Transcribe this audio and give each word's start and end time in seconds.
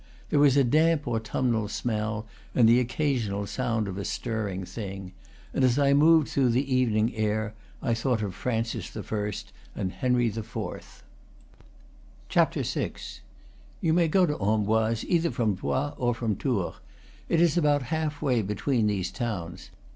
There 0.31 0.39
was 0.39 0.57
a 0.57 0.63
damp 0.63 1.07
autumnal 1.07 1.67
smell 1.67 2.25
and 2.55 2.67
the 2.67 2.79
occasional 2.79 3.45
sound 3.45 3.87
of 3.87 3.99
a 3.99 4.03
stirring 4.03 4.65
thing; 4.65 5.13
and 5.53 5.63
as 5.63 5.77
I 5.77 5.93
moved 5.93 6.27
through 6.29 6.49
the 6.49 6.73
evening 6.75 7.15
air 7.15 7.53
I 7.83 7.93
thought 7.93 8.23
of 8.23 8.33
Francis 8.33 8.97
I. 8.97 9.31
and 9.75 9.91
Henry 9.91 10.25
IV. 10.29 10.47
VI. 12.31 12.91
You 13.79 13.93
may 13.93 14.07
go 14.07 14.25
to 14.25 14.41
Amboise 14.41 15.03
either 15.05 15.29
from 15.29 15.53
Blois 15.53 15.93
or 15.99 16.15
from 16.15 16.35
Tours; 16.35 16.77
it 17.29 17.39
is 17.39 17.55
about 17.55 17.83
half 17.93 18.23
way 18.23 18.41
between 18.41 18.87
these 18.87 19.11
towns. 19.11 19.69